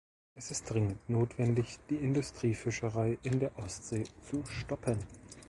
Es 0.33 0.49
ist 0.49 0.67
dringend 0.67 1.07
notwendig, 1.07 1.77
die 1.91 1.95
Industriefischerei 1.97 3.19
in 3.21 3.39
der 3.39 3.55
Ostsee 3.59 4.05
zu 4.27 4.43
stoppen. 4.47 4.97